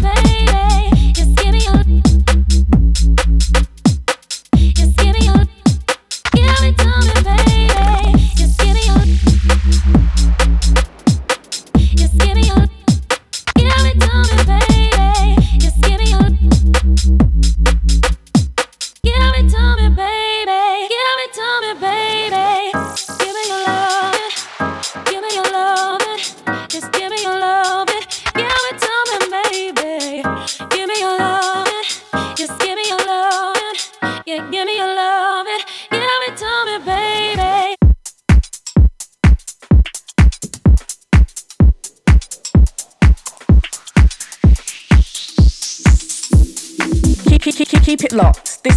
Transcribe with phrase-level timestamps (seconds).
[0.00, 0.31] Baby.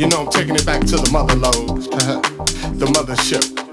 [0.00, 2.22] You know I'm taking it back to the mother load, uh-huh.
[2.72, 3.69] the mothership.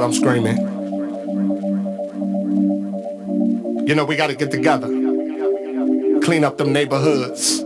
[0.00, 0.56] what I'm screaming.
[3.86, 4.88] You know, we gotta get together,
[6.22, 7.62] clean up them neighborhoods,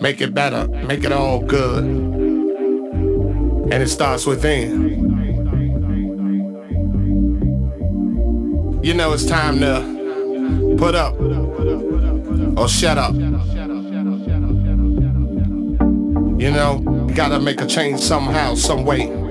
[0.00, 1.84] make it better, make it all good.
[1.84, 5.10] And it starts within.
[8.82, 11.14] You know, it's time to put up
[12.56, 13.12] or shut up.
[16.40, 19.21] You know, gotta make a change somehow, some way.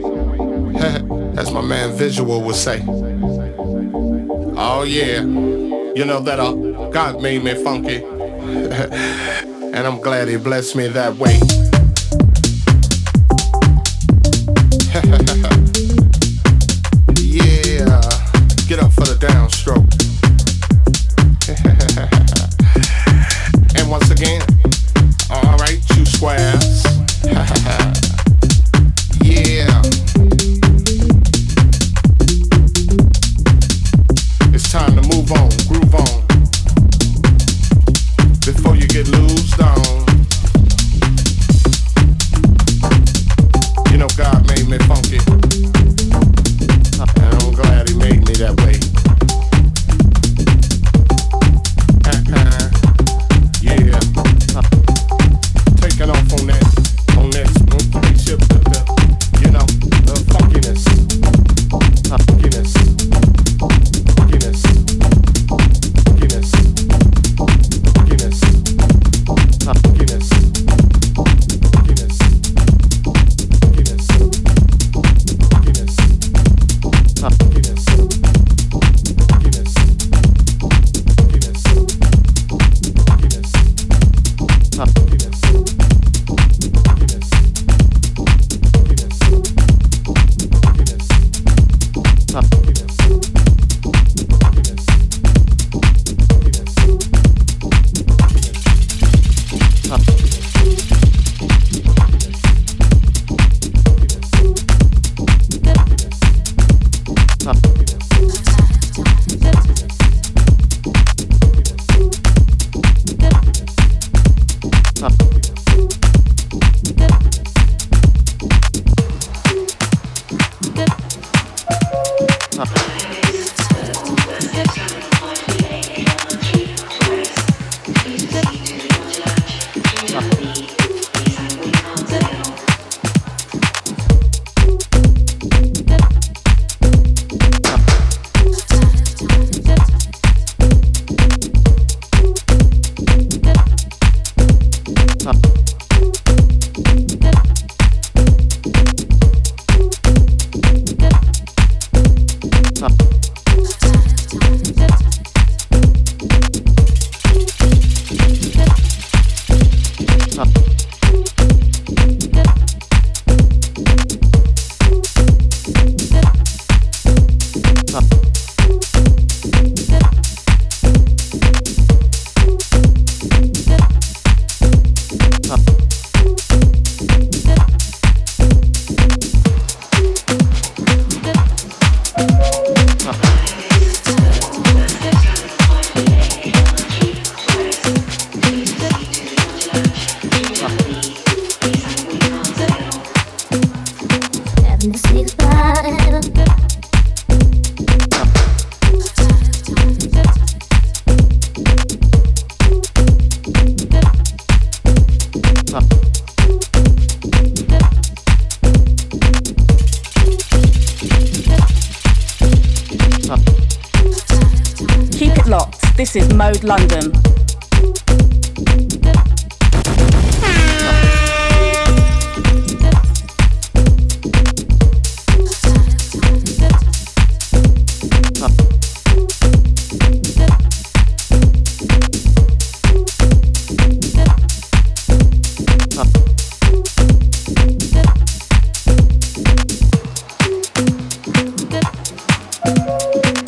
[1.37, 2.83] as my man Visual would say.
[4.57, 6.53] Oh yeah, you know that uh,
[6.89, 11.60] God made me funky, and I'm glad He blessed me that way.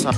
[0.04, 0.14] さん。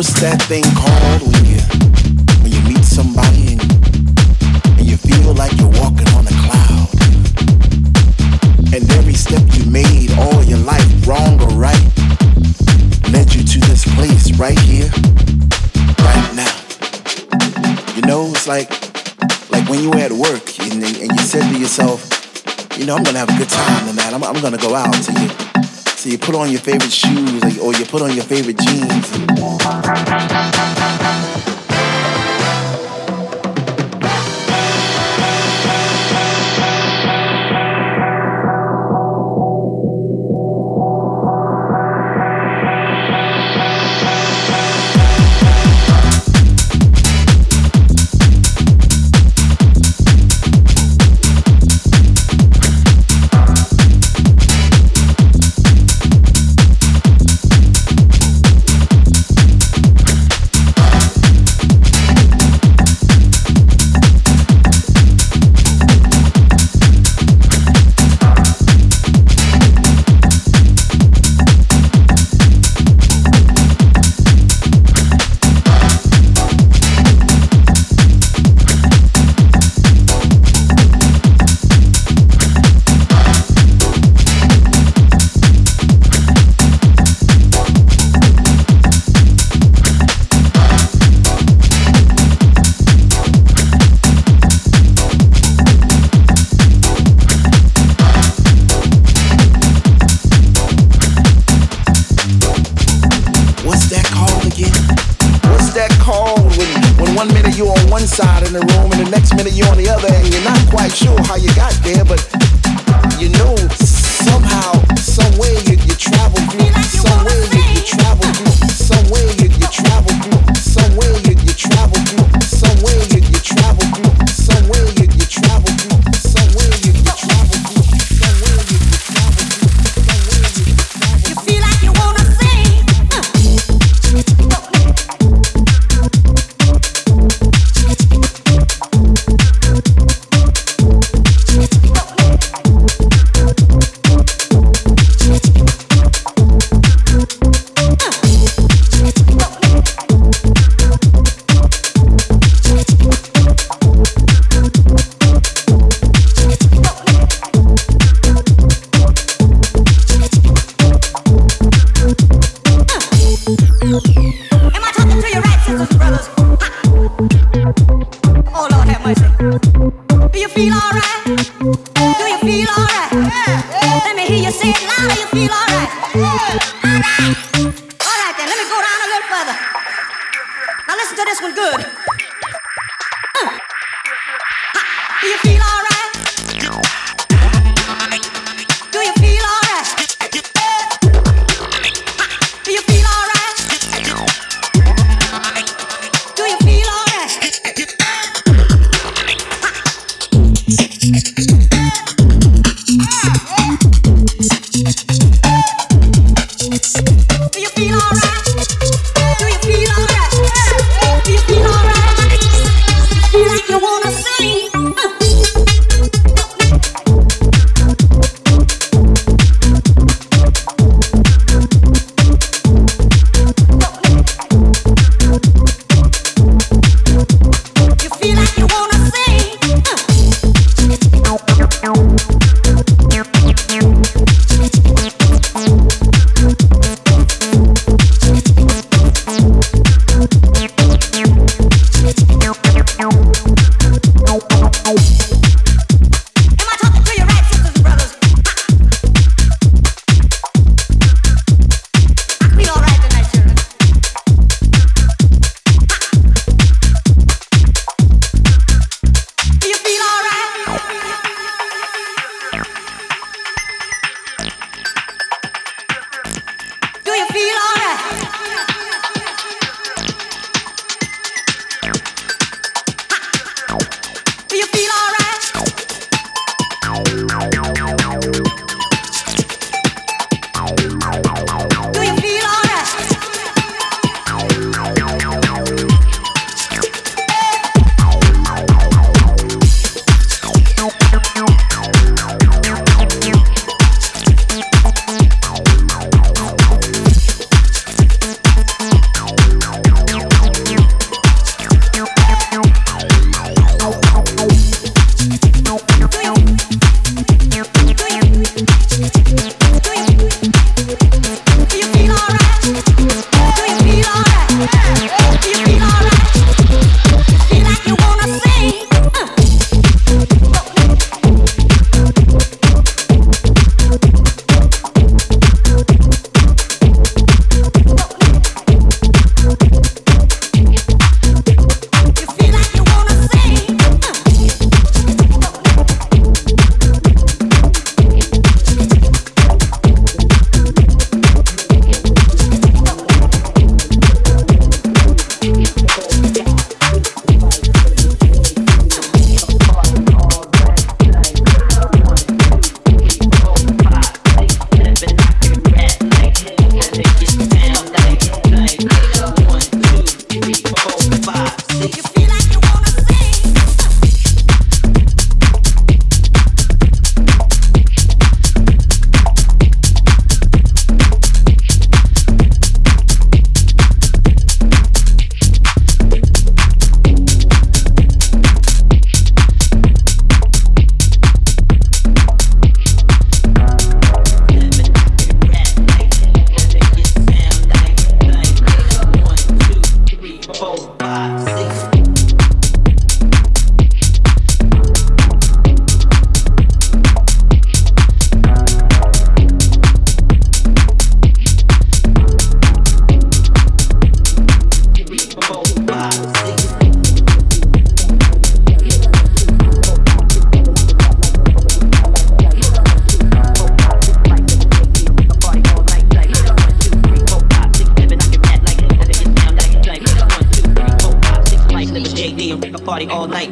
[0.00, 1.60] What's that thing called when you
[2.40, 3.60] when you meet somebody and
[4.80, 6.88] and you feel like you're walking on a cloud?
[8.72, 11.84] And every step you made all your life, wrong or right,
[13.12, 14.88] led you to this place right here,
[16.00, 16.56] right now.
[17.92, 18.72] You know, it's like
[19.52, 22.08] like when you were at work and, and you said to yourself,
[22.80, 24.14] you know, I'm gonna have a good time tonight.
[24.16, 25.49] I'm, I'm gonna go out to you
[26.00, 30.59] so you put on your favorite shoes, or you put on your favorite jeans.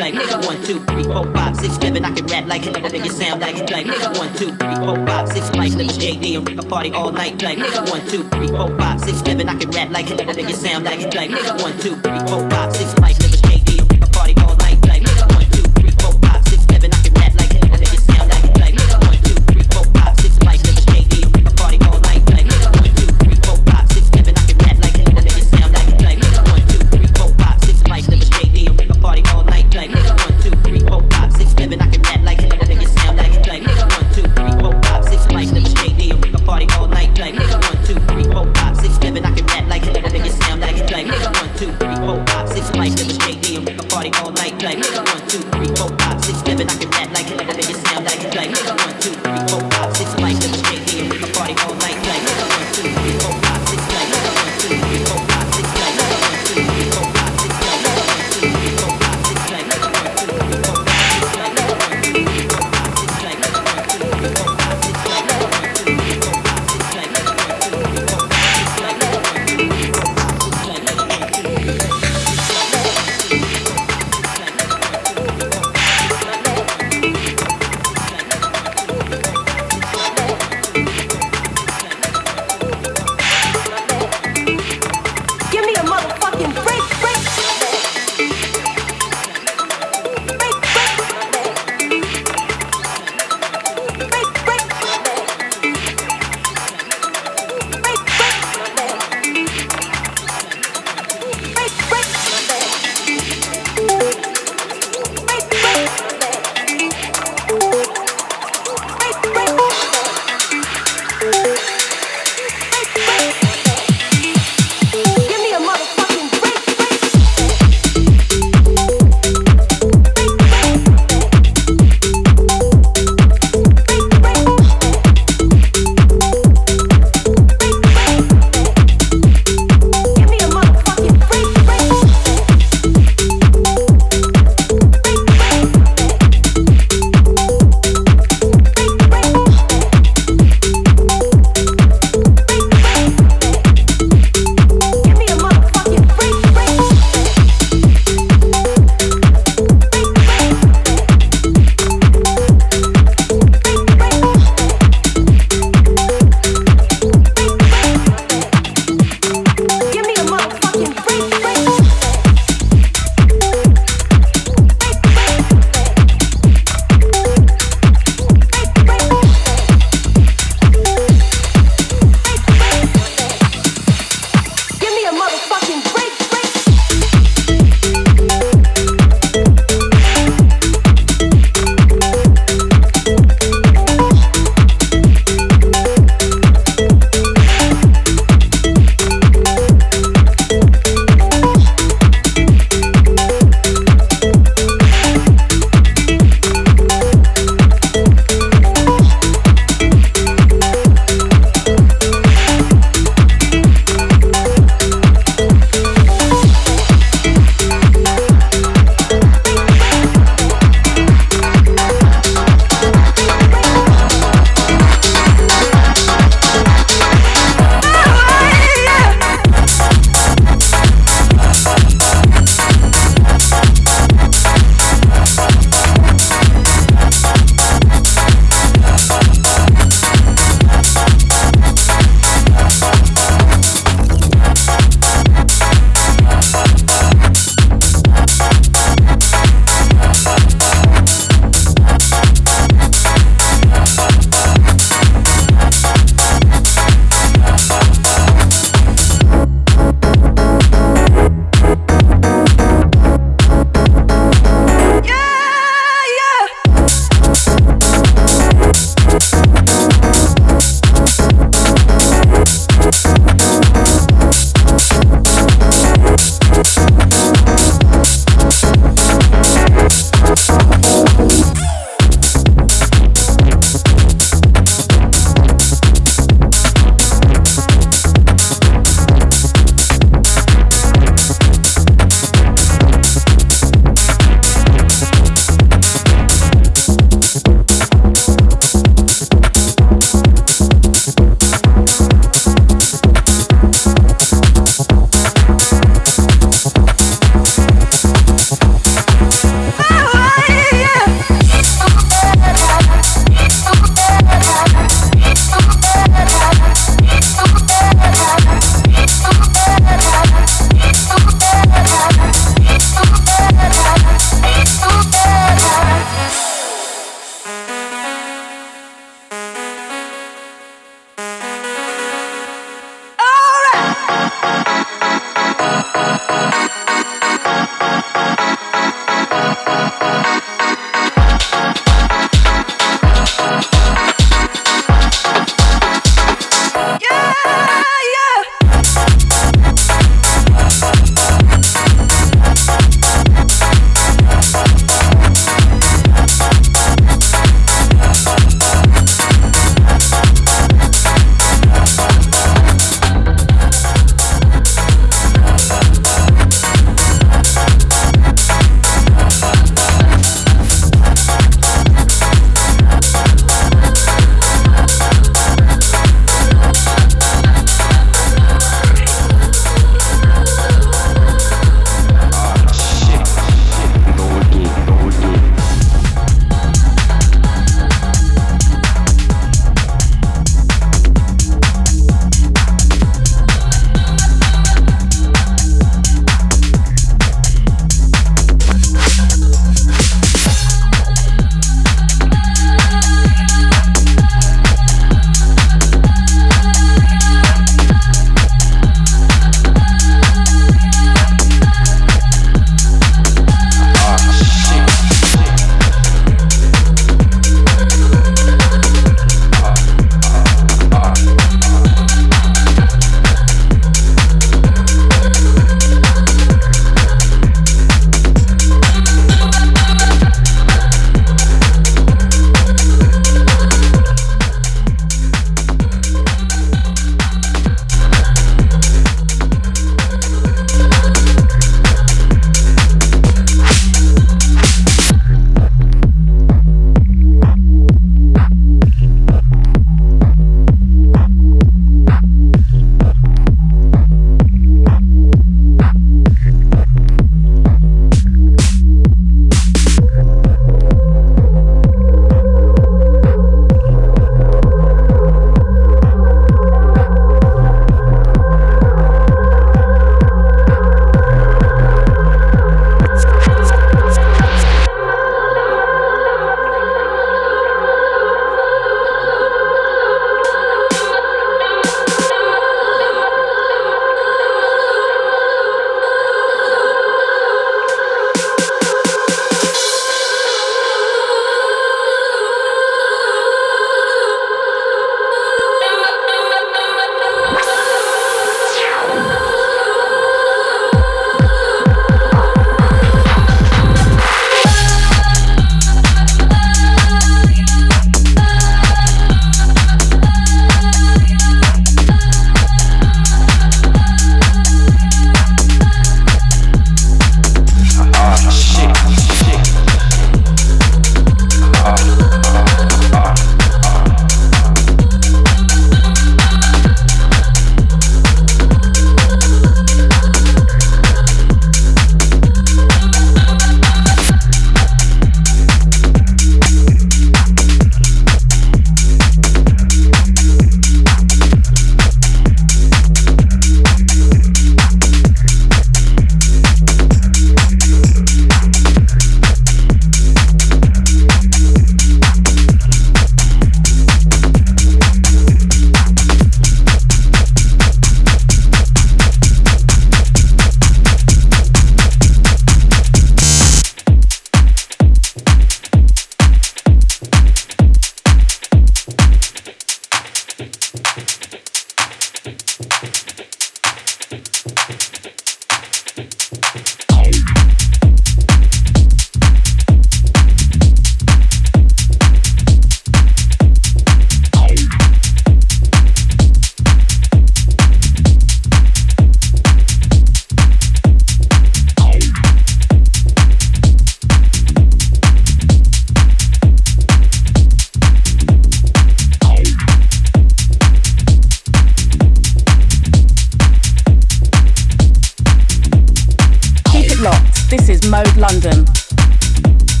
[0.00, 0.14] like.
[0.46, 2.04] One, two, three, four, five, six, seven.
[2.04, 2.74] I can rap like it.
[2.74, 3.70] nigga, make it sound like it.
[3.70, 4.18] like nigga.
[4.18, 5.50] One, two, three, four, five, six.
[5.56, 7.58] Mike Lewis, JD, and rip a party all night like.
[7.90, 9.48] One, two, three, four, five, six, seven.
[9.48, 10.18] I can rap like it.
[10.18, 11.14] nigga, make it sound like it.
[11.14, 11.30] like.
[11.62, 12.98] One, two, three, four, five, six.
[13.00, 13.19] Mike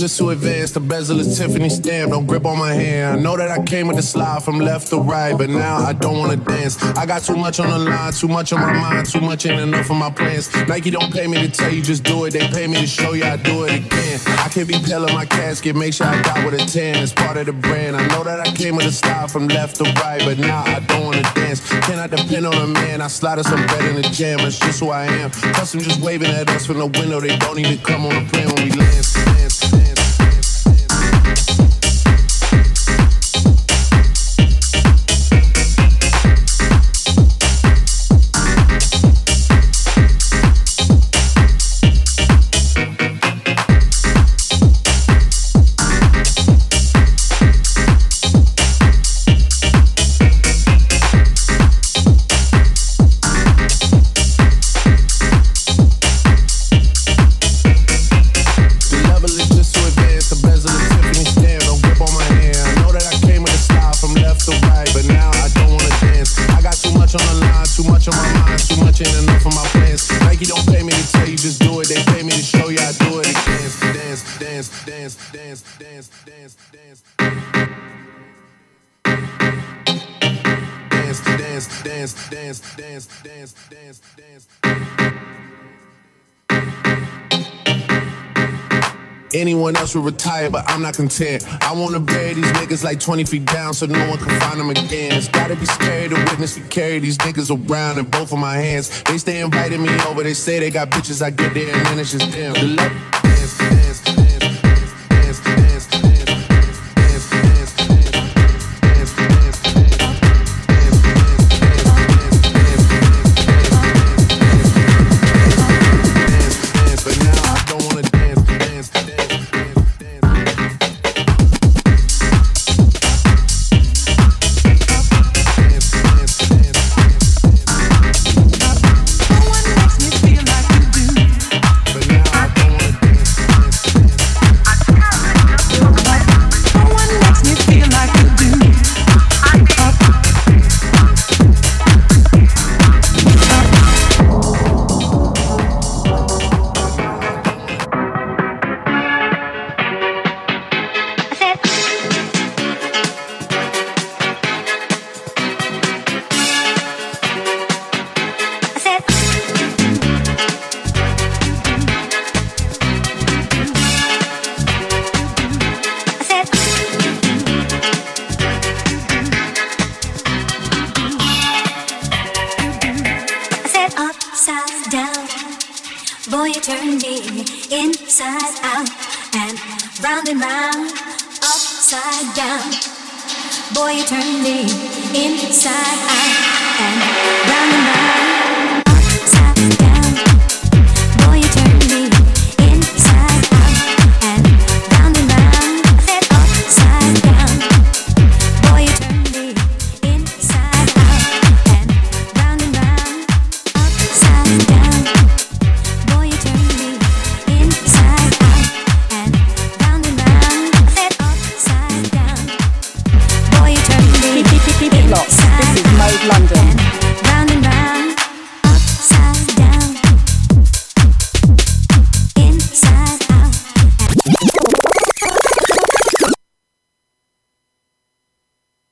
[0.00, 0.74] just too advanced.
[0.74, 2.12] The bezel is Tiffany stamp.
[2.12, 3.18] Don't grip on my hand.
[3.18, 5.92] I know that I came with the slide from left to right, but now I
[5.92, 6.82] don't wanna dance.
[6.96, 9.60] I got too much on the line, too much on my mind, too much ain't
[9.60, 10.54] enough of my plans.
[10.68, 12.32] Nike don't pay me to tell you just do it.
[12.32, 14.20] They pay me to show you I do it again.
[14.26, 17.02] I can't be pale my casket, make sure I die with a tan.
[17.02, 17.94] It's part of the brand.
[17.94, 20.80] I know that I came with a style from left to right, but now I
[20.80, 21.60] don't wanna dance.
[21.86, 23.02] Can I depend on a man?
[23.02, 24.40] I slide some bread in the jam.
[24.40, 25.30] It's just who I am.
[25.30, 27.20] Plus just waving at us from the window.
[27.20, 29.39] They don't to come on the plane when we land.
[89.60, 91.44] Anyone else would retire, but I'm not content.
[91.62, 94.70] I wanna bury these niggas like 20 feet down so no one can find them
[94.70, 95.12] again.
[95.12, 98.56] It's gotta be scary to witness me carry these niggas around in both of my
[98.56, 99.02] hands.
[99.02, 101.98] They stay inviting me over, they say they got bitches, I get there and then
[101.98, 103.19] it's just them.